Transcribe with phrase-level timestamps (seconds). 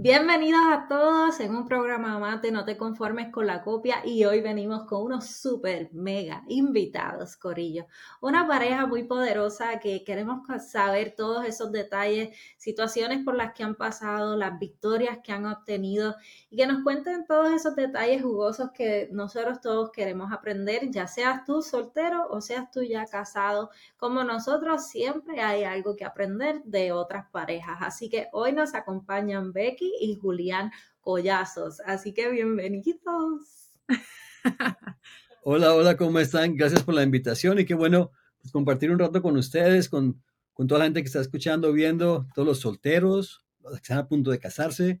[0.00, 4.40] Bienvenidos a todos en un programa más No te conformes con la copia y hoy
[4.40, 7.88] venimos con unos super mega invitados, Corillo.
[8.20, 13.74] Una pareja muy poderosa que queremos saber todos esos detalles, situaciones por las que han
[13.74, 16.14] pasado, las victorias que han obtenido
[16.48, 21.44] y que nos cuenten todos esos detalles jugosos que nosotros todos queremos aprender, ya seas
[21.44, 23.70] tú soltero o seas tú ya casado.
[23.96, 27.78] Como nosotros siempre hay algo que aprender de otras parejas.
[27.80, 31.80] Así que hoy nos acompañan Becky y Julián Collazos.
[31.80, 33.72] Así que bienvenidos.
[35.42, 36.56] Hola, hola, ¿cómo están?
[36.56, 40.22] Gracias por la invitación y qué bueno pues, compartir un rato con ustedes, con,
[40.52, 44.08] con toda la gente que está escuchando, viendo, todos los solteros, los que están a
[44.08, 45.00] punto de casarse.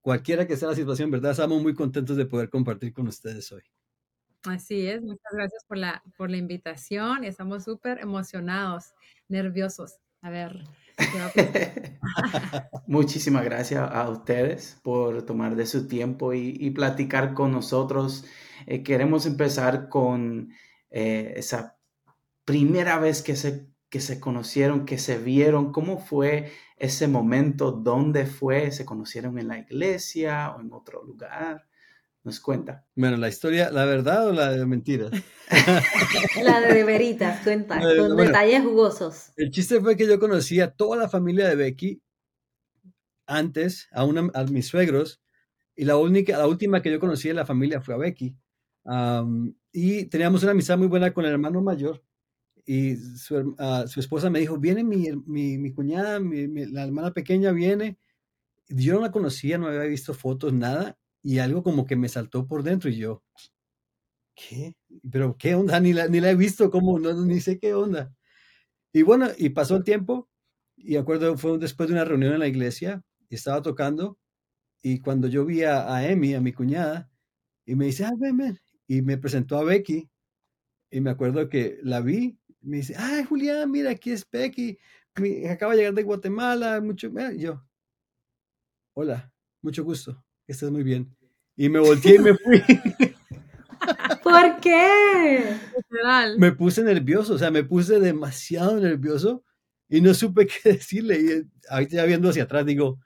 [0.00, 1.32] Cualquiera que sea la situación, ¿verdad?
[1.32, 3.62] Estamos muy contentos de poder compartir con ustedes hoy.
[4.44, 7.22] Así es, muchas gracias por la, por la invitación.
[7.24, 8.94] Estamos súper emocionados,
[9.28, 9.98] nerviosos.
[10.22, 10.64] A ver,
[12.86, 18.24] Muchísimas gracias a ustedes por tomar de su tiempo y, platicar con nosotros.
[18.66, 20.52] Eh, queremos empezar con
[20.90, 21.78] eh, esa
[22.44, 25.72] primera vez que se, que se conocieron, que se vieron.
[25.72, 27.72] ¿Cómo fue ese momento?
[27.72, 28.70] ¿Dónde fue?
[28.72, 31.66] ¿Se conocieron en la iglesia o en otro lugar?
[32.24, 32.86] Nos cuenta.
[32.94, 35.10] Bueno, la historia, ¿la verdad o la de mentiras?
[36.42, 39.32] la de veritas, cuenta, con detalles jugosos.
[39.36, 42.02] El chiste fue que yo conocí a toda la familia de Becky
[43.26, 45.20] antes, a, una, a mis suegros,
[45.74, 48.36] y la, única, la última que yo conocí de la familia fue a Becky.
[49.72, 52.04] y teníamos una amistad muy buena con el hermano mayor.
[52.64, 57.12] Y su, ah, su esposa me dijo, viene mi, mi, mi cuñada, mi, la hermana
[57.12, 57.98] pequeña viene.
[58.68, 62.46] Yo no la conocía, no había visto fotos, nada y algo como que me saltó
[62.46, 63.22] por dentro y yo,
[64.34, 64.74] ¿qué?
[65.10, 65.78] ¿Pero qué onda?
[65.80, 68.12] Ni la, ni la he visto, como no, ni sé qué onda.
[68.92, 70.28] Y bueno, y pasó el tiempo
[70.76, 74.18] y acuerdo, fue después de una reunión en la iglesia y estaba tocando
[74.82, 77.08] y cuando yo vi a, a Emi, a mi cuñada,
[77.64, 80.10] y me dice, ah, ven, ven, y me presentó a Becky
[80.90, 84.78] y me acuerdo que la vi, me dice, ay, Julián, mira, aquí es Becky,
[85.48, 87.64] acaba de llegar de Guatemala, mucho, y yo,
[88.94, 89.32] hola,
[89.62, 91.14] mucho gusto estás muy bien.
[91.56, 92.62] Y me volteé y me fui.
[94.22, 95.56] ¿Por qué?
[96.38, 99.44] Me puse nervioso, o sea, me puse demasiado nervioso
[99.88, 101.20] y no supe qué decirle.
[101.20, 102.98] Y ahorita ya viendo hacia atrás digo,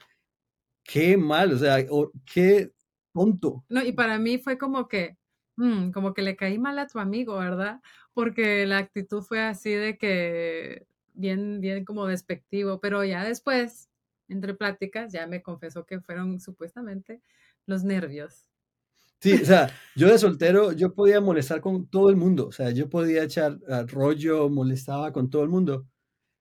[0.84, 1.84] qué mal, o sea,
[2.32, 2.72] qué
[3.12, 3.64] tonto.
[3.68, 5.16] No, y para mí fue como que,
[5.56, 7.80] mm, como que le caí mal a tu amigo, ¿verdad?
[8.12, 13.88] Porque la actitud fue así de que bien, bien como despectivo, pero ya después
[14.28, 17.22] entre pláticas, ya me confesó que fueron supuestamente
[17.66, 18.46] los nervios.
[19.20, 22.70] Sí, o sea, yo de soltero, yo podía molestar con todo el mundo, o sea,
[22.70, 25.86] yo podía echar rollo, molestaba con todo el mundo,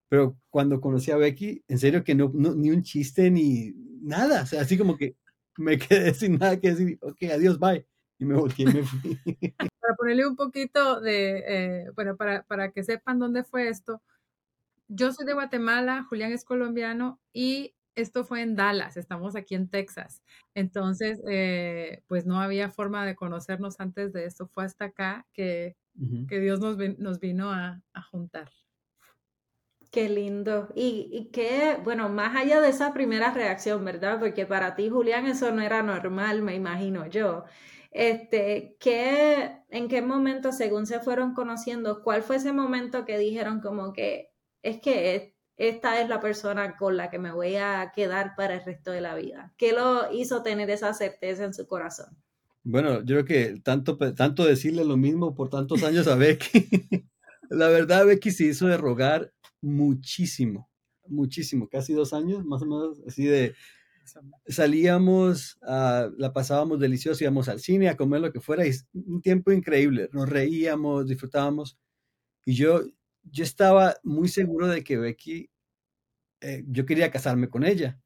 [0.10, 4.46] pero cuando conocí a Becky, en serio que no, ni un chiste ni nada, o
[4.46, 5.16] sea, así como que
[5.58, 7.88] me quedé sin nada que decir, ok, adiós, bye,
[8.20, 9.20] y me volteé y me fui.
[9.80, 14.02] Para ponerle un poquito de, eh, bueno, para, para que sepan dónde fue esto,
[14.88, 19.70] yo soy de Guatemala, Julián es colombiano y esto fue en Dallas, estamos aquí en
[19.70, 20.22] Texas.
[20.54, 24.48] Entonces, eh, pues no había forma de conocernos antes de esto.
[24.48, 25.76] Fue hasta acá que,
[26.28, 28.52] que Dios nos, nos vino a, a, juntar.
[29.92, 30.70] Qué lindo.
[30.76, 34.20] Y, y qué, bueno, más allá de esa primera reacción, ¿verdad?
[34.20, 37.46] Porque para ti, Julián, eso no era normal, me imagino yo.
[37.92, 43.62] Este, ¿qué, ¿En qué momento, según se fueron conociendo, cuál fue ese momento que dijeron
[43.62, 44.32] como que
[44.66, 48.66] es que esta es la persona con la que me voy a quedar para el
[48.66, 49.54] resto de la vida?
[49.58, 52.18] ¿Qué lo hizo tener esa certeza en su corazón?
[52.64, 56.68] Bueno, yo creo que tanto, tanto decirle lo mismo por tantos años a Becky,
[57.50, 59.32] la verdad Becky se hizo de rogar
[59.62, 60.70] muchísimo,
[61.08, 63.56] muchísimo, casi dos años más o menos, así de
[64.48, 69.22] salíamos, uh, la pasábamos delicioso, íbamos al cine a comer lo que fuera, y un
[69.22, 71.78] tiempo increíble, nos reíamos, disfrutábamos,
[72.46, 72.82] y yo,
[73.32, 75.50] yo estaba muy seguro de que Becky,
[76.42, 78.00] eh, yo quería casarme con ella.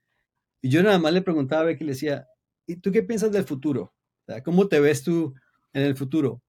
[0.62, 2.28] Y yo nada más le preguntaba a Becky, le decía,
[2.66, 3.94] ¿y tú qué piensas del futuro?
[4.44, 5.34] ¿Cómo te ves tú
[5.74, 6.42] en el futuro?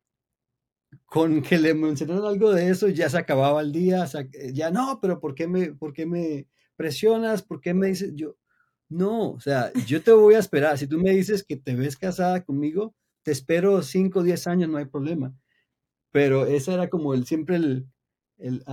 [1.07, 4.07] Con que le mencionaron algo de eso, ya se acababa el día,
[4.53, 6.47] ya no, pero ¿por qué me, por qué me,
[6.81, 7.43] presionas?
[7.43, 8.39] ¿Por qué me dices yo?
[8.89, 10.79] No, o sea, yo te voy a esperar.
[10.79, 14.71] Si tú me dices que te ves casada conmigo, te espero 5 o 10 años,
[14.71, 15.35] no hay problema.
[16.11, 17.87] Pero ese era como el, siempre el,
[18.41, 18.65] el,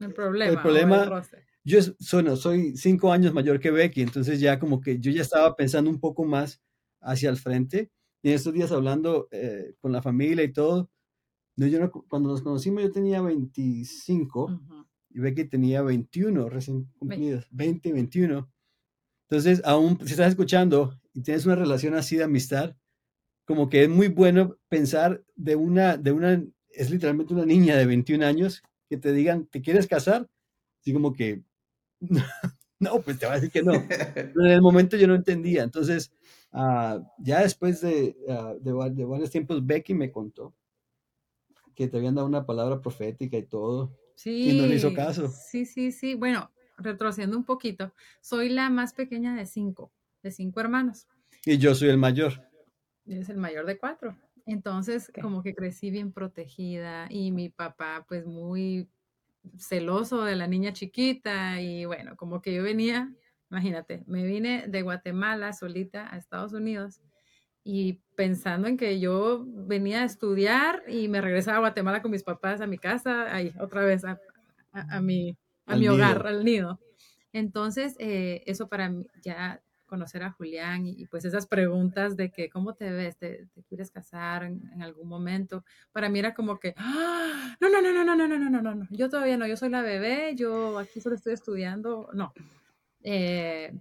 [0.00, 0.52] el problema.
[0.52, 1.22] El problema
[1.64, 5.54] yo soy, soy cinco años mayor que Becky, entonces ya como que yo ya estaba
[5.54, 6.60] pensando un poco más
[7.00, 7.90] hacia el frente.
[8.22, 10.90] Y en estos días hablando eh, con la familia y todo,
[11.56, 14.60] no, yo cuando nos conocimos yo tenía 25
[15.10, 18.50] y Becky tenía 21 recién cumplidos, 20, 21.
[19.28, 22.76] Entonces, aún si estás escuchando y tienes una relación así de amistad,
[23.44, 26.42] como que es muy bueno pensar de una, de una,
[26.74, 30.28] es literalmente una niña de 21 años que te digan, ¿te quieres casar?
[30.80, 31.42] Así como que,
[32.80, 33.72] no, pues te va a decir que no.
[34.14, 35.62] Pero en el momento yo no entendía.
[35.62, 36.12] Entonces,
[36.52, 40.54] ah, ya después de, uh, de, varios tiempos, Becky me contó
[41.74, 43.96] que te habían dado una palabra profética y todo.
[44.14, 44.50] Sí.
[44.50, 45.28] Y no le hizo caso.
[45.28, 46.14] Sí, sí, sí.
[46.14, 49.92] Bueno, retrocediendo un poquito, soy la más pequeña de cinco,
[50.22, 51.06] de cinco hermanos.
[51.44, 52.48] Y yo soy el mayor.
[53.06, 54.16] Es el mayor de cuatro.
[54.46, 58.88] Entonces, como que crecí bien protegida y mi papá, pues muy
[59.58, 63.12] celoso de la niña chiquita y bueno, como que yo venía,
[63.50, 67.00] imagínate, me vine de Guatemala solita a Estados Unidos
[67.64, 72.24] y pensando en que yo venía a estudiar y me regresaba a Guatemala con mis
[72.24, 74.18] papás a mi casa, ahí otra vez a,
[75.00, 75.36] mi,
[75.66, 76.80] a mi hogar, al nido.
[77.32, 79.62] Entonces, eh, eso para mí ya
[79.92, 83.18] conocer a Julián y, pues esas preguntas de que, ¿cómo te ves?
[83.18, 85.66] ¿Te, quieres casar en, algún momento?
[85.92, 87.54] Para mí era como que, ¡Ah!
[87.60, 89.68] no, no, no, no, no, no, no, no, no, no, yo todavía no, yo soy
[89.68, 92.32] la bebé, yo aquí solo estoy estudiando, no.
[93.02, 93.74] Eh,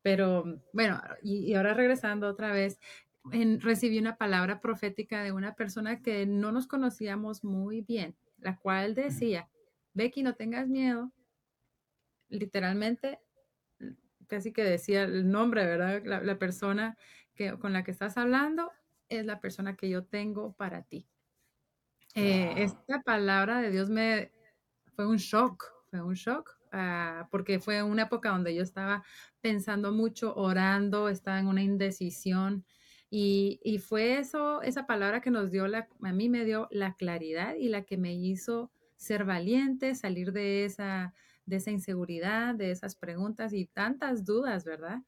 [0.00, 2.78] pero bueno, y, ahora regresando otra vez,
[3.30, 8.56] en, recibí una palabra profética de una persona que no nos conocíamos muy bien, la
[8.56, 9.46] cual decía,
[9.92, 11.12] Becky, no tengas miedo,
[12.30, 13.18] literalmente
[14.34, 16.02] casi que decía el nombre, ¿verdad?
[16.04, 16.98] La, persona
[17.36, 18.72] que, con la que estás hablando
[19.08, 21.06] es la persona que yo tengo para ti.
[22.16, 24.32] Eh, esta palabra de Dios me
[24.96, 29.04] fue un shock, fue un shock, ah, porque fue una época donde yo estaba
[29.40, 32.64] pensando mucho, orando, estaba en una indecisión.
[33.10, 36.94] Y, y fue eso, esa palabra que nos dio, la, a mí me dio la
[36.94, 41.14] claridad y la que me hizo ser valiente, salir de esa
[41.46, 45.00] de esa inseguridad, de esas preguntas y tantas dudas, ¿verdad?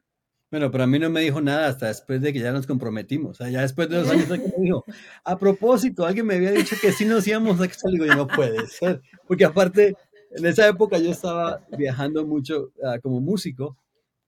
[0.50, 3.32] Bueno, pero a mí no me dijo nada hasta después de que ya nos comprometimos.
[3.32, 4.84] O sea, ya después de dos años me dijo,
[5.24, 7.90] a propósito, alguien me había dicho que sí nos íbamos a casar.
[7.90, 9.02] Digo, yo no puede ser.
[9.26, 9.96] Porque aparte,
[10.30, 13.76] en esa época yo estaba viajando mucho ah, como músico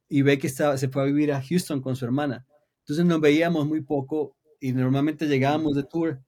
[0.08, 2.46] y ve que estaba, se fue a vivir a Houston con su hermana.
[2.80, 6.20] Entonces nos veíamos muy poco y normalmente llegábamos de tour.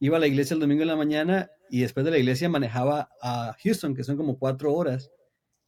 [0.00, 3.10] Iba a la iglesia el domingo en la mañana y después de la iglesia manejaba
[3.22, 5.12] a Houston, que son como cuatro horas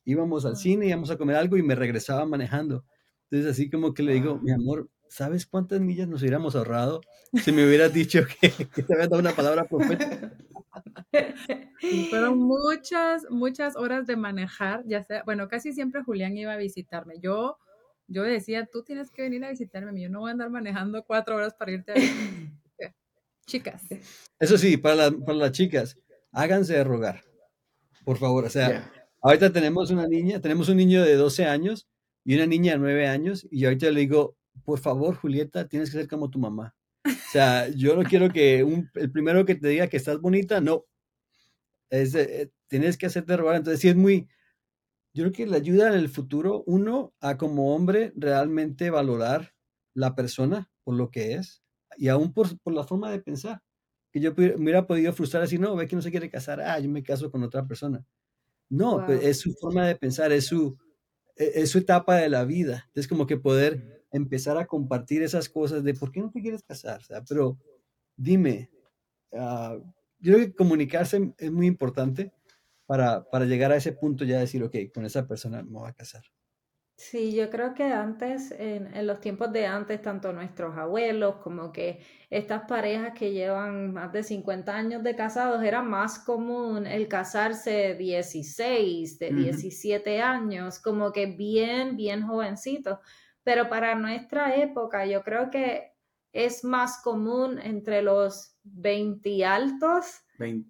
[0.08, 2.84] íbamos al cine, íbamos a comer algo y me regresaba manejando.
[3.24, 7.02] Entonces así como que le digo, mi amor, ¿sabes cuántas millas nos hubiéramos ahorrado
[7.34, 10.32] si me hubieras dicho que, te había dado una palabra profética?
[12.10, 17.20] Fueron muchas, muchas horas de manejar, ya sea, bueno, casi siempre Julián iba a visitarme.
[17.20, 17.58] Yo,
[18.06, 21.36] yo decía, tú tienes que venir a visitarme, yo no voy a andar manejando cuatro
[21.36, 21.94] horas para irte a
[23.46, 23.82] Chicas.
[24.40, 25.98] Eso sí, para, para las chicas,
[26.32, 27.24] háganse de rogar,
[28.04, 31.88] por favor, o sea, Ahorita tenemos una niña, tenemos un niño de 12 años
[32.24, 35.98] y una niña de 9 años y ahorita le digo, por favor, Julieta, tienes que
[35.98, 36.74] ser como tu mamá.
[37.04, 38.60] O sea, yo no quiero que
[38.94, 40.84] el primero que te diga que estás bonita, no.
[41.90, 43.56] Es, eh, tienes que hacerte robar.
[43.56, 44.28] Entonces, sí es muy,
[45.14, 49.54] yo creo que le ayuda en el futuro, uno, a como hombre realmente valorar
[49.94, 51.62] la persona por lo que es
[51.96, 53.62] y aún por, por la forma de pensar.
[54.12, 56.78] Que yo me hubiera podido frustrar así, no, ve que no se quiere casar, ah,
[56.78, 58.04] yo me caso con otra persona.
[58.70, 60.76] No, pues, es su forma de pensar, es su,
[61.36, 62.90] e, es su etapa de la vida.
[62.94, 66.62] Es como que poder empezar a compartir esas cosas de por qué no te quieres
[66.62, 67.58] casar, pero
[68.16, 68.70] dime,
[69.34, 69.78] ah,
[70.20, 72.32] yo creo que comunicarse es muy importante
[72.86, 75.90] para, para llegar a ese punto ya de decir, ok, con esa persona me voy
[75.90, 76.22] a casar.
[76.98, 81.70] Sí, yo creo que antes, en, en, los tiempos de antes, tanto nuestros abuelos como
[81.70, 87.06] que estas parejas que llevan más de 50 años de casados, era más común el
[87.06, 92.98] casarse 16, de 17 años, como que bien, bien jovencitos.
[93.44, 95.92] Pero para nuestra época, yo creo que
[96.32, 100.24] es más común entre los 20 altos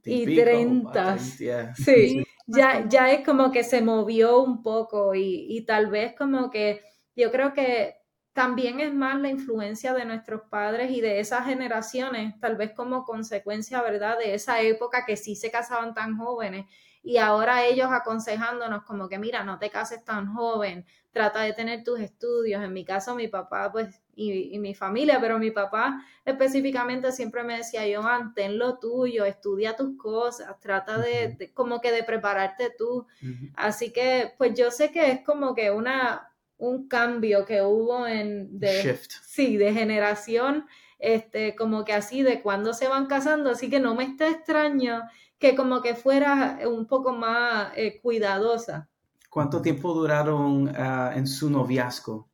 [0.05, 1.19] y, 30.
[1.19, 6.83] Sí, ya, ya es como que se movió un poco y, tal vez como que
[7.15, 7.97] yo creo que
[8.33, 13.05] también es más la influencia de nuestros padres y de esas generaciones, tal vez como
[13.05, 16.67] consecuencia, ¿verdad?, de esa época que sí se casaban tan jóvenes
[17.03, 21.85] y ahora ellos aconsejándonos como que, mira, no te cases tan joven, trata de tener
[21.85, 22.63] tus estudios.
[22.63, 27.59] En mi caso, mi papá, pues, y, mi familia, pero mi papá específicamente siempre me
[27.59, 33.07] decía, yo, mantén lo tuyo, estudia tus cosas, trata de, como que de prepararte tú.
[33.55, 38.59] Así que, pues yo sé que es como que una, un cambio que hubo en
[38.59, 40.67] de, sí, de generación,
[40.99, 45.03] este, como que así de cuando se van casando, así que no me está extraño
[45.39, 48.89] que como que fuera un poco más eh, cuidadosa.
[49.31, 52.28] ¿Cuánto tiempo duraron ah, en su noviazgo?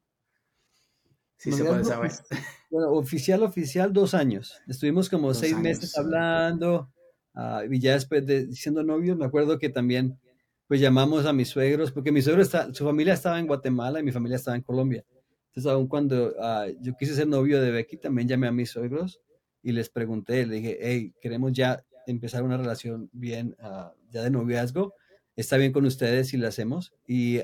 [1.44, 2.10] Si se puede saber.
[2.70, 4.60] Bueno, oficial, oficial, dos años.
[4.66, 6.90] Estuvimos como seis meses hablando
[7.36, 10.18] uh, y ya después de siendo novios, me acuerdo que también
[10.66, 14.02] pues llamamos a mis suegros, porque mi suegro está, su familia estaba en Guatemala y
[14.02, 15.04] mi familia estaba en Colombia.
[15.48, 19.20] Entonces, aún cuando ah, yo quise ser novio de Becky, también llamé a mis suegros
[19.62, 24.30] y les pregunté, le dije, hey, queremos ya empezar una relación bien, ah, ya de
[24.30, 24.94] noviazgo,
[25.36, 26.92] ¿está bien con ustedes si la hacemos?
[27.06, 27.38] Y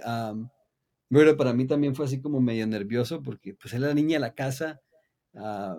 [1.11, 4.21] bueno, para mí también fue así como medio nervioso, porque pues era la niña de
[4.21, 4.81] la casa,
[5.35, 5.79] ah,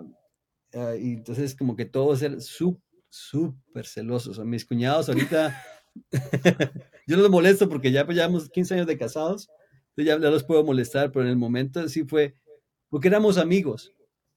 [0.98, 4.38] y entonces como que todos eran súper celosos.
[4.44, 5.54] Mis cuñados ahorita
[7.06, 9.48] yo no los molesto porque ya pues, llevamos 15 años de casados,
[9.96, 12.36] ya, ya los puedo molestar, pero en el momento sí fue,
[12.88, 13.92] porque éramos amigos.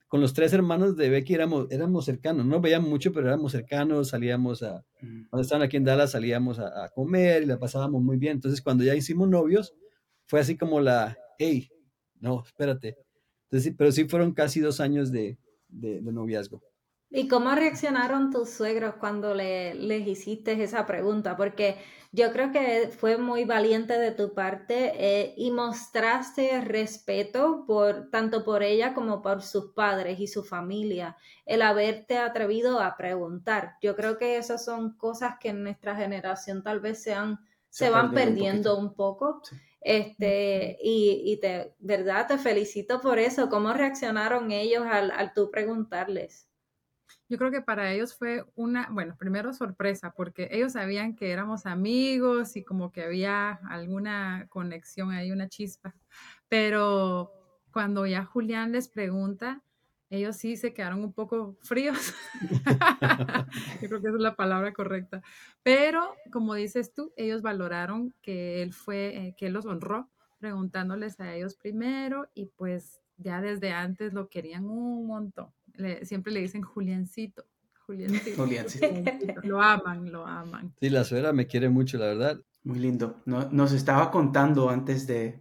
[0.08, 4.10] Con los tres hermanos de Becky éramos, éramos cercanos, no veíamos mucho, pero éramos cercanos,
[4.10, 8.34] salíamos a, cuando estaban aquí en Dallas, salíamos a, comer y la pasábamos muy bien.
[8.34, 9.74] Entonces, cuando ya hicimos novios,
[10.28, 11.70] fue así como la, hey,
[12.20, 12.98] no, espérate.
[13.50, 16.62] Entonces, pero sí fueron casi dos años de, de noviazgo.
[17.10, 21.38] ¿Y cómo reaccionaron tus suegros cuando le, les hiciste esa pregunta?
[21.38, 21.78] Porque
[22.12, 28.44] yo creo que fue muy valiente de tu parte eh, y mostraste respeto por tanto
[28.44, 31.16] por ella como por sus padres y su familia,
[31.46, 33.76] el haberte atrevido a preguntar.
[33.82, 37.40] Yo creo que esas son cosas que en nuestra generación tal vez sean,
[37.70, 39.42] se, van perdiendo un, poco.
[39.86, 43.50] Este, y, y te, verdad, te felicito por eso.
[43.50, 46.50] ¿Cómo reaccionaron ellos al, al tú preguntarles?
[47.30, 51.68] Yo creo que para ellos fue una, bueno, primero sorpresa, porque ellos sabían que éramos
[51.68, 55.94] amigos y como que había alguna conexión ahí, una chispa.
[56.50, 57.32] Pero
[57.72, 59.62] cuando ya Julián les pregunta,
[60.16, 62.14] ellos sí se quedaron un poco fríos.
[63.82, 65.22] Yo creo que esa es la palabra correcta.
[65.64, 71.20] Pero, como dices tú, ellos valoraron que él fue, eh, que él los honró, preguntándoles
[71.20, 75.54] a ellos primero y pues ya desde antes lo querían un montón
[76.04, 77.46] siempre le dicen Juliancito.
[77.86, 78.88] Juliancito.
[79.44, 80.74] Lo aman, lo aman.
[80.80, 82.42] Sí, la suegra me quiere mucho, la verdad.
[82.64, 83.22] Muy lindo.
[83.26, 85.40] nos estaba contando antes de,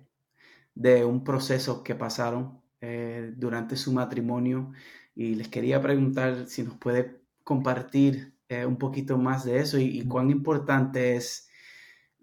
[1.07, 4.73] un proceso que pasaron eh, durante su matrimonio
[5.14, 10.07] y les quería preguntar si nos puede compartir eh, un poquito más de eso y,
[10.07, 11.49] cuán importante es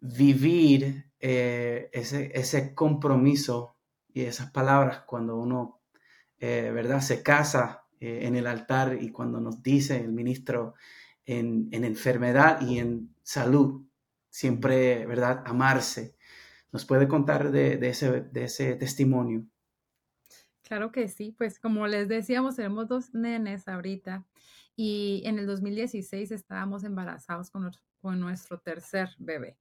[0.01, 3.75] vivir eh, ese, ese compromiso
[4.13, 5.81] y esas palabras cuando uno,
[6.39, 10.73] ¿verdad?, se casa en el altar y cuando nos dice el ministro
[11.25, 13.83] en, enfermedad y en salud,
[14.29, 15.43] siempre, ¿verdad?
[15.45, 16.15] Amarse.
[16.71, 19.45] ¿Nos puede contar de, ese, de ese testimonio?
[20.71, 24.25] Claro que sí, pues como les decíamos, tenemos dos nenes ahorita
[24.73, 29.57] y en el 2016 estábamos embarazados con, con nuestro tercer bebé.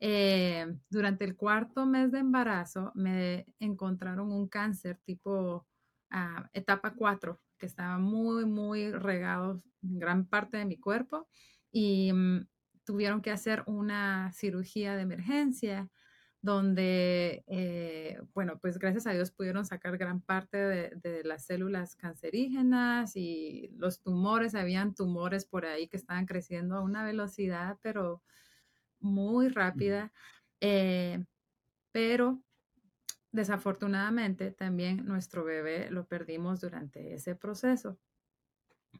[0.00, 5.66] Eh, durante el cuarto mes de embarazo me encontraron un cáncer tipo
[6.08, 11.28] ah, etapa 4 que estaba muy, muy regado en gran parte de mi cuerpo
[11.70, 12.48] y mm,
[12.84, 15.90] tuvieron que hacer una cirugía de emergencia
[16.40, 23.16] donde, eh, bueno, pues gracias a Dios pudieron sacar gran parte de, las células cancerígenas
[23.16, 28.22] y los tumores, habían tumores por ahí que estaban creciendo a una velocidad, pero
[29.00, 30.12] muy rápida.
[30.60, 31.24] Eh,
[31.92, 32.42] pero
[33.30, 37.98] Desafortunadamente, también nuestro bebé lo perdimos durante ese proceso.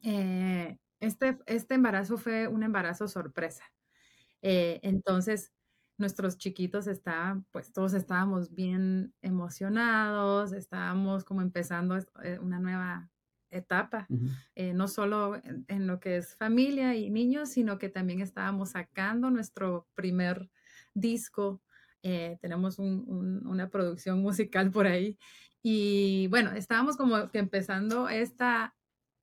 [0.03, 3.65] Eh, este, este embarazo fue un embarazo sorpresa.
[4.43, 5.53] Eh, entonces,
[5.99, 13.11] nuestros chiquitos estaban, pues todos estábamos bien emocionados, estábamos como empezando eh, una nueva
[13.51, 14.07] etapa,
[14.75, 19.31] no solo en, en, lo que es familia y niños, sino que también estábamos sacando
[19.31, 20.51] nuestro primer
[20.93, 21.63] disco
[22.03, 25.19] eh, tenemos una producción musical por ahí.
[25.63, 28.75] Y bueno, estábamos como que empezando esta,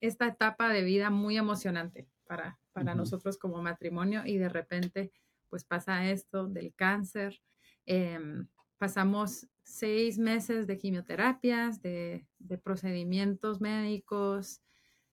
[0.01, 5.11] esta etapa de vida muy emocionante para, para nosotros como matrimonio y de repente
[5.55, 7.41] pues pasa esto del cáncer.
[7.85, 8.45] Em,
[8.77, 12.27] pasamos seis meses de quimioterapias, de,
[12.61, 14.61] procedimientos médicos,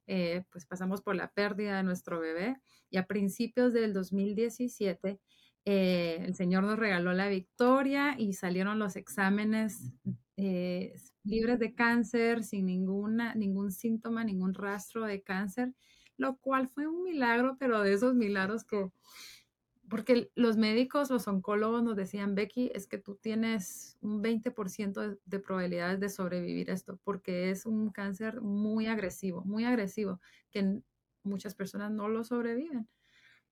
[0.09, 2.57] eh, pues pasamos por la pérdida de nuestro bebé
[2.91, 5.21] y a principios del 2017
[5.65, 9.93] eh, el Señor nos regaló la victoria y salieron los exámenes
[10.37, 15.73] eh, libres de cáncer, sin ninguna, ningún síntoma, ningún rastro de cáncer,
[16.17, 18.91] lo cual fue un milagro, pero de esos milagros que,
[19.93, 25.19] porque los médicos, los oncólogos nos decían, Becky, es que tú tienes un 20% de,
[25.23, 30.19] de, probabilidades de sobrevivir esto, porque es un cáncer muy agresivo, muy agresivo,
[30.51, 30.81] que
[31.25, 32.89] muchas personas no lo sobreviven.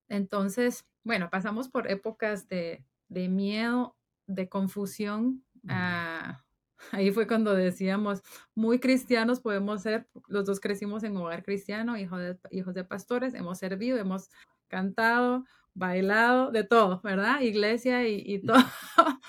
[0.09, 3.94] Entonces, bueno, pasamos por épocas de, de miedo,
[4.26, 5.44] de confusión.
[5.68, 6.42] Ah,
[6.92, 8.23] ahí fue cuando decíamos,
[8.54, 13.35] muy cristianos podemos ser, los dos crecimos en hogar cristiano, hijos de, hijos de pastores,
[13.35, 14.30] hemos servido, hemos
[14.68, 17.40] cantado, bailado, de todo, ¿verdad?
[17.40, 18.56] Iglesia y, todo.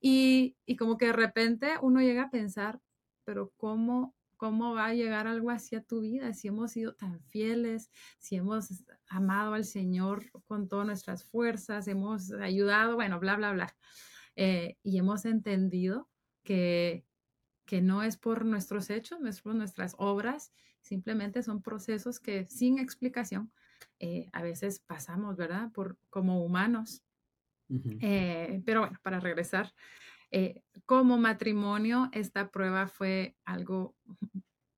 [0.00, 2.80] y, y, como que de repente uno llega a pensar,
[3.24, 7.20] pero ¿cómo, ¿cómo va a llegar algo así a tu vida si hemos sido tan
[7.20, 13.52] fieles, si hemos amado al Señor con todas nuestras fuerzas, hemos ayudado, bueno, bla, bla,
[13.52, 13.76] bla.
[14.34, 16.08] Eh, y hemos entendido
[16.42, 17.04] que,
[17.66, 22.46] que no es por nuestros hechos, no es por nuestras obras, simplemente son procesos que
[22.46, 23.52] sin explicación
[23.98, 25.70] eh, a veces pasamos, ¿verdad?
[25.72, 27.02] Por, como humanos.
[28.00, 29.72] Eh, pero bueno, para regresar,
[30.30, 33.96] eh, como matrimonio, esta prueba fue algo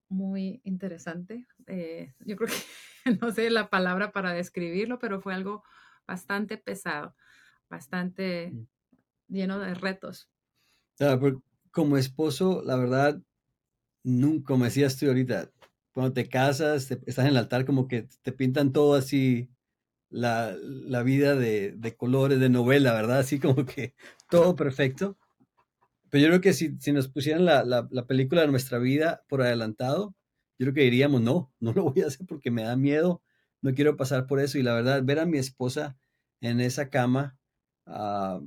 [0.09, 1.49] muy interesante.
[2.21, 2.55] yo creo que
[3.21, 5.65] no sé la palabra para describirlo, pero fue algo
[6.07, 7.17] bastante pesado,
[7.69, 8.67] bastante mm.
[9.29, 10.31] lleno de retos.
[11.73, 13.21] como esposo, la verdad,
[14.05, 15.51] nunca, como decías tú ahorita,
[15.95, 19.49] cuando te casas, estás en el altar, como que te pintan todo así,
[20.11, 23.21] la, vida de, colores, de novela, ¿verdad?
[23.21, 23.95] Así como que
[24.29, 25.17] todo perfecto.
[26.11, 30.15] Pero yo creo que si, nos pusieran la, película de nuestra vida por adelantado,
[30.59, 33.23] yo creo que diríamos, no, no lo voy a hacer porque me da miedo,
[33.63, 34.59] no quiero pasar por eso.
[34.59, 35.97] Y la verdad, ver a mi esposa
[36.41, 37.39] en esa cama,
[37.87, 38.41] ah,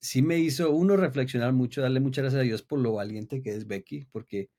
[0.00, 3.50] sí me hizo uno reflexionar mucho, darle muchas gracias a Dios por lo valiente que
[3.50, 4.50] es Becky, porque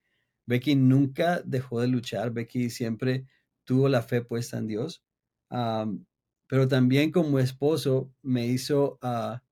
[0.51, 3.25] Becky nunca dejó de luchar, Becky siempre
[3.63, 5.01] tuvo la fe puesta en Dios,
[5.47, 9.43] pero también como esposo me hizo ah,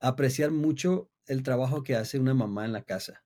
[0.00, 3.24] apreciar mucho el trabajo que hace una mamá en la casa.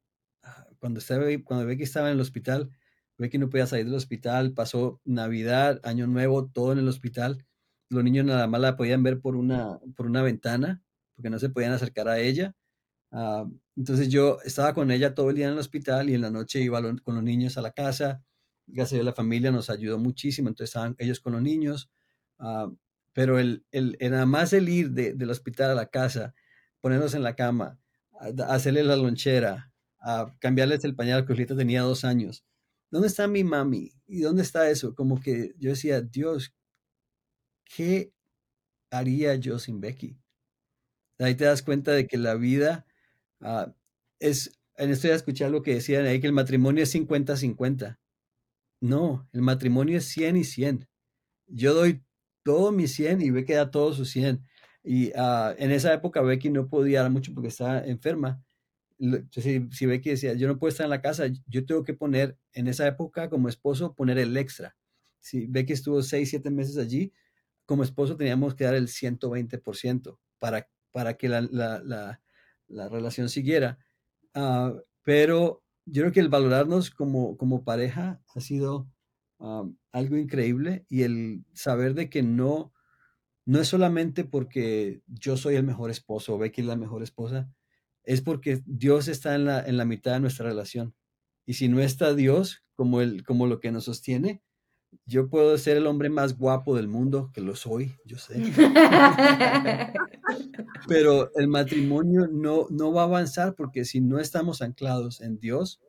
[0.78, 2.68] Cuando, estaba, cuando Becky estaba en el hospital,
[3.16, 7.46] Becky no podía salir del hospital, pasó Navidad, Año Nuevo, todo en el hospital.
[7.88, 10.82] Los niños nada más la podían ver por una, por una ventana,
[11.14, 12.54] porque no se podían acercar a ella.
[13.12, 16.30] Ah, entonces yo estaba con ella todo el día en el hospital y en la
[16.30, 18.22] noche iba con los niños a la casa.
[18.66, 21.90] Gracias a la familia nos ayudó muchísimo, entonces estaban ellos con los niños.
[22.38, 22.70] Ah,
[23.12, 26.34] pero el, el, nada más el ir del hospital a la casa,
[26.82, 27.78] ponernos en la cama,
[28.46, 32.44] hacerle la lonchera, a cambiarles el pañal, que Julieta tenía dos años.
[32.90, 33.92] ¿Dónde está mi mami?
[34.06, 34.94] ¿Y dónde está eso?
[34.94, 36.54] Como que yo decía, Dios,
[37.64, 38.12] ¿qué
[38.90, 40.18] haría yo sin Becky?
[41.18, 42.85] Ahí te das cuenta de que la vida
[43.48, 43.72] Ah,
[44.18, 47.96] es, en esto ya escuché algo que decían ahí que el matrimonio es 50-50.
[48.80, 50.88] No, el matrimonio es 100 y 100.
[51.46, 52.02] Yo doy
[52.42, 54.44] todo mi 100 y Becky da todo su 100.
[54.82, 58.42] Y uh, en esa época Becky no podía dar mucho porque estaba enferma.
[59.30, 62.36] Si, si Becky decía, yo no puedo estar en la casa, yo tengo que poner,
[62.52, 64.76] en esa época como esposo, poner el extra.
[65.20, 67.12] Si Becky estuvo 6, 7 meses allí,
[67.64, 72.20] como esposo teníamos que dar el 120% para, para que la, la la
[72.68, 73.78] relación siguiera.
[74.34, 78.88] Ah, pero yo creo que el valorarnos como, como pareja ha sido
[79.92, 82.72] algo increíble y el saber de que no,
[83.44, 87.50] no es solamente porque yo soy el mejor esposo o Becky es la mejor esposa,
[88.02, 90.94] es porque Dios está en la, en la mitad de nuestra relación.
[91.44, 94.42] Y si no está Dios como, el, como lo que nos sostiene,
[95.06, 98.42] yo puedo ser el hombre más guapo del mundo, que lo soy, yo sé.
[100.88, 105.80] Pero el matrimonio no, no va a avanzar porque si no estamos anclados en Dios,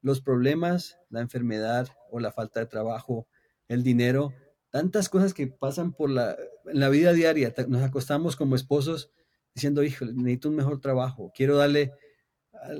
[0.00, 3.26] los problemas, la enfermedad o la falta de trabajo,
[3.68, 4.32] el dinero,
[4.70, 9.10] tantas cosas que pasan por la, en la vida diaria, nos acostamos como esposos
[9.54, 11.92] diciendo, hijo, necesito un mejor trabajo, quiero darle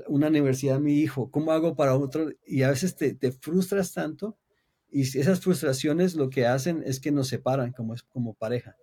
[0.08, 2.30] una universidad a mi hijo, ¿cómo hago para otro?
[2.46, 4.38] Y a veces te, te frustras tanto
[4.94, 8.76] y esas frustraciones lo que hacen es que nos separan como, como pareja.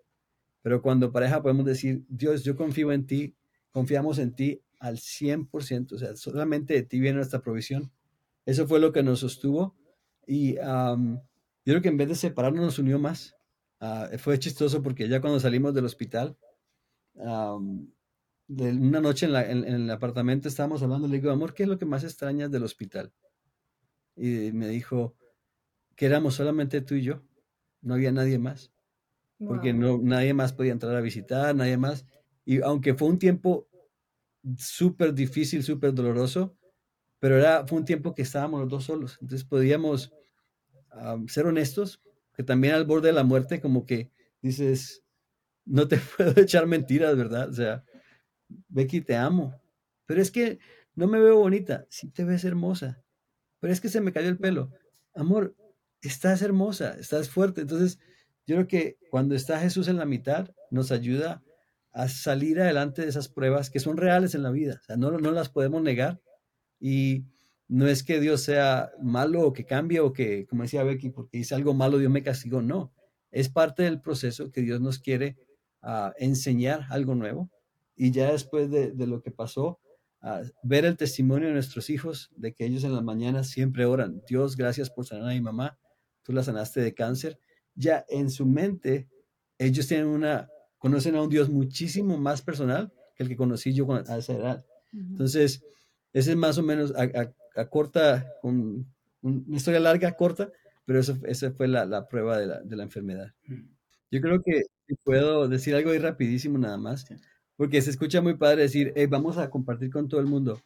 [0.61, 3.35] Pero cuando pareja podemos decir, Dios, yo confío en ti,
[3.71, 7.91] confiamos en ti al 100%, o sea, solamente de ti viene nuestra provisión.
[8.45, 9.75] Eso fue lo que nos sostuvo
[10.27, 13.35] y yo creo que en vez de separarnos nos unió más.
[13.79, 16.37] Uh, fue chistoso porque ya cuando salimos del hospital,
[18.47, 21.69] de una noche en, la- en el apartamento estábamos hablando, le digo, amor, ¿qué es
[21.69, 23.11] lo que más extrañas del hospital?
[24.15, 25.15] Y me dijo
[25.95, 27.21] que éramos solamente tú y yo,
[27.81, 28.71] no había nadie más,
[29.39, 32.05] porque no, nadie más podía entrar a visitar, nadie más.
[32.45, 33.67] Y aunque fue un tiempo
[34.57, 36.55] súper difícil, súper doloroso,
[37.19, 40.11] pero era, fue un tiempo que estábamos los dos solos, entonces podíamos
[40.91, 42.01] am, ser honestos,
[42.33, 45.03] que también al borde de la muerte, como que dices,
[45.65, 47.49] no te puedo echar mentiras, ¿verdad?
[47.49, 47.83] O sea,
[48.69, 49.59] Becky, te amo,
[50.05, 50.59] pero es que
[50.95, 53.03] no me veo bonita, sí te ves hermosa,
[53.59, 54.71] pero es que se me cayó el pelo.
[55.13, 55.55] Amor,
[56.01, 57.61] estás hermosa, estás fuerte.
[57.61, 57.99] Entonces,
[58.47, 61.43] yo creo que cuando está Jesús en la mitad, nos ayuda
[61.93, 64.79] a salir adelante de esas pruebas que son reales en la vida.
[64.81, 66.21] O sea, no, las podemos negar.
[66.79, 67.25] Y
[67.67, 71.37] no es que Dios sea malo o que cambie o que, como decía Becky, porque
[71.37, 72.61] hice algo malo, Dios me castigó.
[72.61, 72.93] No,
[73.31, 75.37] es parte del proceso que Dios nos quiere
[75.81, 77.49] ah, enseñar algo nuevo.
[77.95, 79.79] Y ya después de, lo que pasó,
[80.21, 84.21] ah, ver el testimonio de nuestros hijos, de que ellos en las mañanas siempre oran,
[84.27, 85.77] Dios, gracias por sanar a mi mamá,
[86.23, 87.39] tú la sanaste de cáncer.
[87.75, 89.09] Ya en su mente,
[89.57, 93.91] ellos tienen una, conocen a un Dios muchísimo más personal que el que conocí yo
[93.93, 94.65] a esa edad.
[95.11, 95.63] Entonces,
[96.13, 100.51] ese es más o menos a, a- a corta, un- un- una historia larga, corta,
[100.85, 103.33] pero eso, esa fue la, la prueba de la, de la enfermedad.
[104.11, 104.63] Yo creo que
[105.03, 107.05] puedo decir algo ahí rapidísimo nada más,
[107.55, 110.61] porque se escucha muy padre decir, "Hey, vamos a compartir con todo el mundo,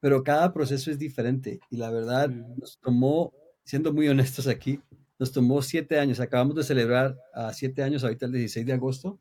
[0.00, 3.32] pero cada proceso es diferente y la verdad nos tomó,
[3.66, 4.80] siendo muy honestos aquí,
[5.18, 9.18] nos tomó siete años, acabamos de celebrar a siete años ahorita el 16 de agosto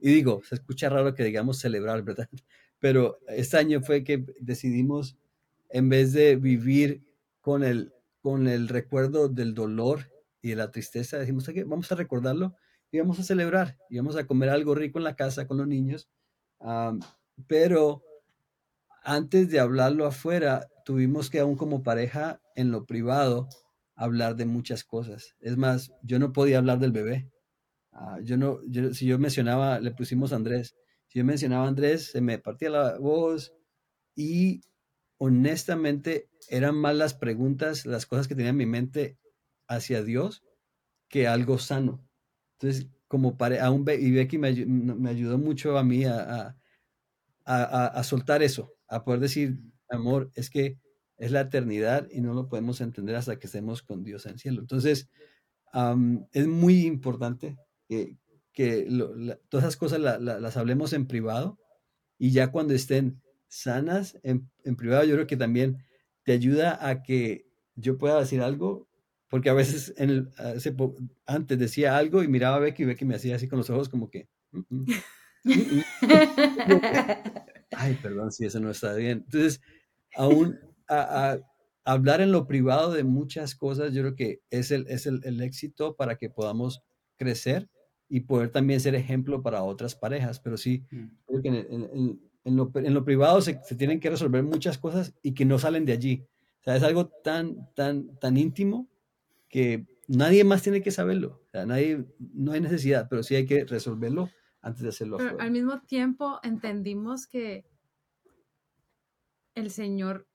[0.00, 2.28] y digo, se escucha raro que digamos celebrar, ¿verdad?
[2.80, 5.16] Pero este año fue que decidimos,
[5.68, 7.04] en vez de vivir
[7.42, 11.94] con el, con el recuerdo del dolor y de la tristeza, decimos, "Ok, vamos a
[11.94, 12.56] recordarlo
[12.90, 15.68] y vamos a celebrar y vamos a comer algo rico en la casa con los
[15.68, 16.08] niños.
[17.46, 18.02] Pero
[19.02, 23.48] antes de hablarlo afuera, tuvimos que aún como pareja en lo privado
[24.04, 25.36] hablar de muchas cosas.
[25.40, 27.30] Es más, yo no podía hablar del bebé.
[27.92, 30.76] Ah, yo no, yo- si yo mencionaba, le pusimos Andrés.
[31.08, 33.52] Si yo mencionaba a Andrés, se me partía la voz
[34.16, 34.62] y
[35.18, 39.18] honestamente eran más las preguntas, las cosas que tenía en mi mente
[39.68, 40.42] hacia Dios
[41.08, 42.08] que algo sano.
[42.58, 46.56] Entonces, como pare, aún y Becky me, me ayudó mucho a mí a, a-
[47.44, 49.58] a- a- a soltar eso, a poder decir,
[49.90, 50.78] amor, es que
[51.22, 54.38] es la eternidad y no lo podemos entender hasta que estemos con Dios en el
[54.40, 54.60] cielo.
[54.60, 55.08] Entonces,
[56.32, 57.56] es muy importante
[57.88, 58.16] que,
[58.52, 61.58] que lo- la- todas esas cosas la- la- las hablemos en privado
[62.18, 65.84] y ya cuando estén sanas en, en privado, yo creo que también
[66.24, 68.88] te ayuda a que yo pueda decir algo,
[69.28, 72.86] porque a veces en el- hace po- antes decía algo y miraba a Becky y
[72.86, 74.86] Becky me hacía así con los ojos como que, "Mm, mm,
[75.52, 75.82] mm, mm".
[77.72, 79.24] ay, perdón, si eso no está bien.
[79.26, 79.60] Entonces,
[80.16, 80.58] aún
[81.00, 81.38] a, a-
[81.84, 85.40] hablar en lo privado de muchas cosas, yo creo que es el, es el, el
[85.42, 86.82] éxito para que podamos
[87.16, 87.68] crecer
[88.08, 90.38] y poder también ser ejemplo para otras parejas.
[90.40, 91.06] Pero sí, Mm.
[91.26, 94.42] creo que en, en- en- en lo, en lo privado se, se tienen que resolver
[94.42, 96.26] muchas cosas y que no salen de allí.
[96.60, 98.88] O sea, es algo tan, tan, tan íntimo
[99.48, 101.42] que nadie más tiene que saberlo.
[101.46, 104.28] O sea, nadie, no hay necesidad, pero sí hay que resolverlo
[104.60, 105.44] antes de hacerlo Pero afuera.
[105.44, 107.64] al mismo tiempo entendimos que
[109.54, 110.26] el Señor,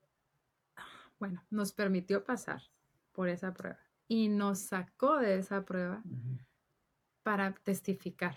[1.18, 2.62] bueno, nos permitió pasar
[3.12, 6.02] por esa prueba y nos sacó de esa prueba
[7.22, 8.36] para testificar.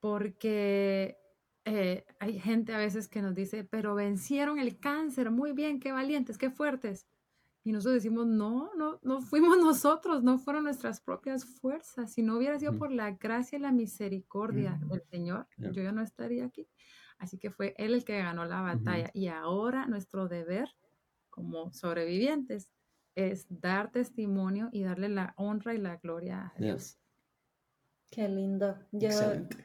[0.00, 1.18] Porque
[1.64, 5.92] eh, hay gente a veces que nos dice, pero vencieron el cáncer, muy bien, qué
[5.92, 7.08] valientes, qué fuertes.
[7.64, 12.12] Y nosotros decimos, no, no, no fuimos nosotros, no fueron nuestras propias fuerzas.
[12.12, 14.94] Si no hubiera sido por la gracia y la misericordia Ujú.
[14.94, 16.68] del Señor, yo ya no estaría aquí.
[17.18, 19.10] Así que fue Él el que ganó la batalla.
[19.12, 20.74] Y ahora nuestro deber
[21.38, 22.68] como sobrevivientes
[23.14, 26.60] es dar testimonio y darle la honra y la gloria a.
[26.60, 26.98] Dios.
[28.10, 28.78] Qué lindo.
[28.92, 29.56] Yo, Excelente.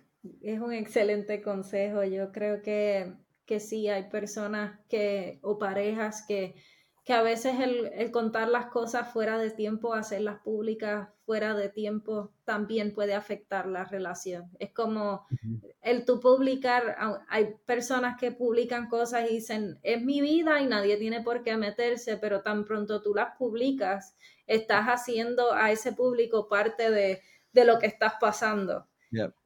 [0.41, 2.03] es un excelente consejo.
[2.03, 3.13] Yo creo que,
[3.45, 6.55] que sí, hay personas que, o parejas que,
[7.03, 11.67] que a veces el, el contar las cosas fuera de tiempo, hacerlas públicas fuera de
[11.67, 14.49] tiempo, también puede afectar la relación.
[14.57, 15.25] Es como
[15.81, 16.97] el tú publicar,
[17.29, 21.57] hay personas que publican cosas y dicen, es mi vida y nadie tiene por qué
[21.57, 24.15] meterse, pero tan pronto tú las publicas,
[24.47, 28.87] estás haciendo a ese público parte de, de lo que estás pasando.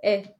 [0.02, 0.36] Eh.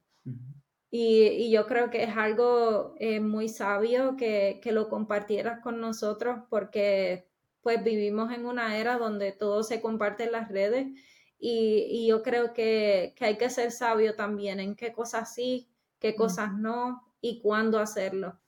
[0.90, 5.80] Y, y yo creo que es algo eh, muy sabio que, que lo compartieras con
[5.80, 7.28] nosotros porque
[7.60, 10.86] pues vivimos en una era donde todo se comparte en las redes
[11.38, 15.68] y, y yo creo que, que hay que ser sabio también en qué cosas sí,
[15.98, 18.40] qué cosas no y cuándo hacerlo.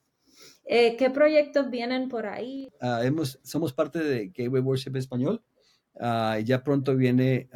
[0.65, 2.69] Eh, ¿Qué proyectos vienen por ahí?
[2.79, 5.43] Ah, hemos, somos parte de Gateway Worship Español.
[5.93, 7.49] Uh, ya pronto viene,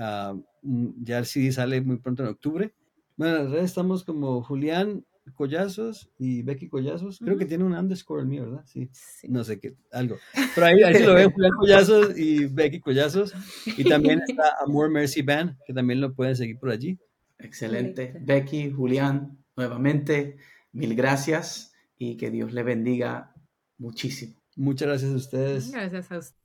[1.02, 2.74] ya el CD sale muy pronto en octubre.
[3.18, 7.20] Bueno, en realidad estamos como Julián Collazos y Becky Collazos.
[7.20, 8.64] Creo que tiene un underscore el mío, ¿verdad?
[8.66, 8.90] Sí.
[9.28, 10.18] No sé qué, algo.
[10.54, 13.34] Pero ahí, ahí lo ven, Julián Collazos y Becky Collazos.
[13.66, 17.00] Y también está Amor Mercy Band, que también lo pueden seguir por allí.
[17.40, 18.16] Excelente.
[18.22, 20.38] Becky, Julián, nuevamente,
[20.72, 23.34] mil gracias y que Dios le bendiga
[23.78, 24.36] muchísimo.
[24.56, 25.72] Muchas gracias a ustedes.
[25.72, 26.45] Gracias a ustedes.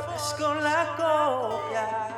[0.00, 2.11] for skóla gópjar